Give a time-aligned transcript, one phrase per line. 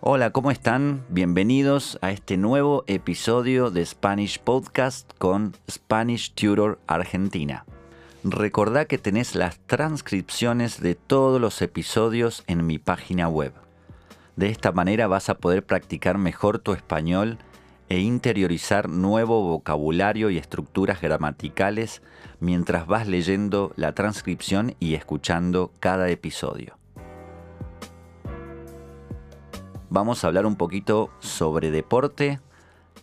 [0.00, 1.04] Hola, ¿cómo están?
[1.08, 7.64] Bienvenidos a este nuevo episodio de Spanish Podcast con Spanish Tutor Argentina.
[8.22, 13.52] Recordá que tenés las transcripciones de todos los episodios en mi página web.
[14.36, 17.38] De esta manera vas a poder practicar mejor tu español
[17.88, 22.02] e interiorizar nuevo vocabulario y estructuras gramaticales
[22.38, 26.77] mientras vas leyendo la transcripción y escuchando cada episodio.
[29.90, 32.40] Vamos a hablar un poquito sobre deporte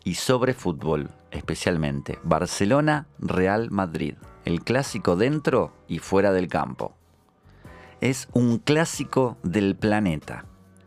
[0.03, 6.93] y sobre fútbol, especialmente Barcelona, Real Madrid, el clásico dentro y fuera del campo.
[8.01, 10.45] Es un clásico del planeta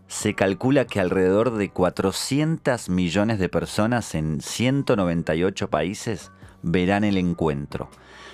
[0.08, 7.90] se calcula que alrededor de 400 millones de personas en 198 países verán el encuentro.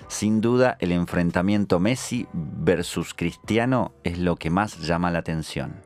[0.06, 5.84] Sin duda, el enfrentamiento Messi versus Cristiano es lo que más llama la atención.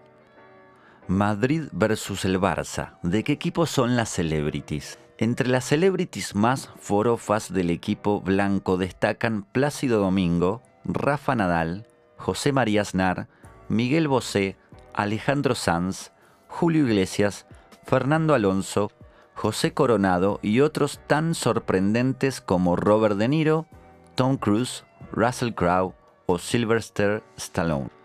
[1.09, 2.99] Madrid versus el Barça.
[3.03, 4.99] ¿De qué equipo son las celebrities?
[5.17, 11.87] Entre las celebrities más forofas del equipo blanco destacan Plácido Domingo, Rafa Nadal,
[12.19, 13.27] José María Aznar,
[13.69, 14.59] Miguel Bosé,
[14.93, 16.13] Alejandro Sanz,
[16.47, 17.47] Julio Iglesias,
[17.85, 18.93] Fernando Alonso,
[19.35, 23.67] José Coronado y otros tan sorprendentes como Robert De Niro,
[24.15, 25.95] Tom Cruise, Russell Crowe
[26.27, 27.98] o Sylvester Stallone.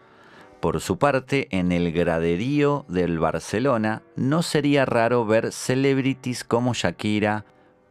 [0.63, 7.43] Por su parte, en el graderío del Barcelona no sería raro ver celebrities como Shakira,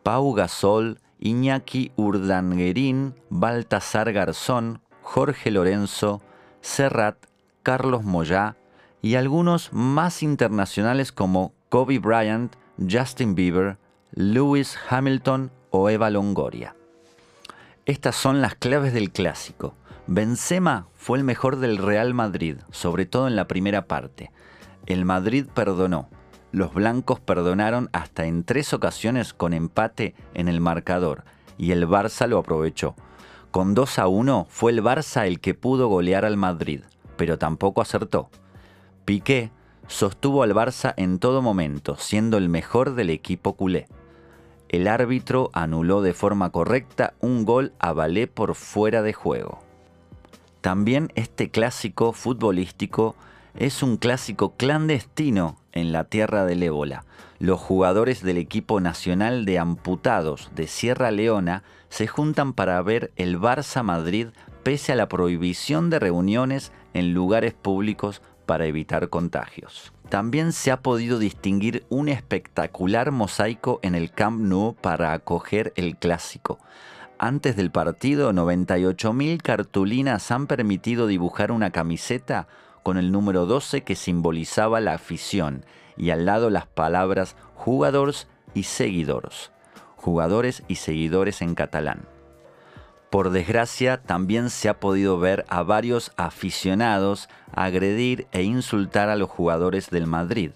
[0.03, 6.23] Pau Gasol, Iñaki Urdanguerín, Baltasar Garzón, Jorge Lorenzo,
[6.63, 7.19] Serrat,
[7.63, 8.57] Carlos Moyá,
[9.03, 12.55] y algunos más internacionales como Kobe Bryant,
[12.91, 13.77] Justin Bieber,
[14.13, 16.75] Lewis Hamilton o Eva Longoria.
[17.85, 19.75] Estas son las claves del clásico.
[20.09, 24.33] Benzema fue el mejor del Real Madrid, sobre todo en la primera parte.
[24.87, 26.09] El Madrid perdonó.
[26.51, 31.25] Los blancos perdonaron hasta en tres ocasiones con empate en el marcador
[31.57, 32.97] y el Barça lo aprovechó.
[33.53, 36.83] Con 2 a 1 fue el Barça el que pudo golear al Madrid,
[37.17, 38.29] pero tampoco acertó.
[39.05, 39.53] Piqué
[39.87, 43.87] sostuvo al Barça en todo momento, siendo el mejor del equipo culé.
[44.69, 49.63] El árbitro anuló de forma correcta un gol a Balé por fuera de juego.
[50.63, 53.17] También este clásico futbolístico
[53.57, 57.05] es un clásico clandestino en la tierra del ébola.
[57.41, 63.41] Los jugadores del equipo nacional de amputados de Sierra Leona se juntan para ver el
[63.41, 64.29] Barça Madrid
[64.63, 69.93] pese a la prohibición de reuniones en lugares públicos para evitar contagios.
[70.11, 75.97] También se ha podido distinguir un espectacular mosaico en el Camp Nou para acoger el
[75.97, 76.61] clásico.
[77.23, 82.49] Antes del partido, 98.000 cartulinas han permitido dibujar una camiseta
[82.83, 85.65] con el número 12 que simbolizaba la afición
[85.97, 89.53] y al lado las palabras jugadores y seguidores,
[89.95, 92.09] jugadores y seguidores en catalán.
[93.09, 99.31] Por desgracia, también se ha podido ver a varios aficionados agredir e insultar a los
[99.31, 100.51] jugadores del Madrid.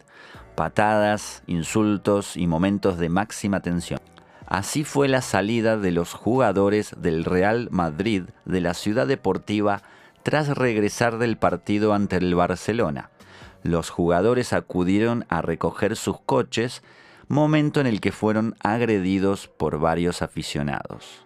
[0.57, 4.01] Patadas, insultos y momentos de máxima tensión.
[4.47, 9.83] Así fue la salida de los jugadores del Real Madrid de la ciudad deportiva
[10.23, 13.11] tras regresar del partido ante el Barcelona.
[13.63, 16.83] Los jugadores acudieron a recoger sus coches,
[17.27, 21.26] momento en el que fueron agredidos por varios aficionados.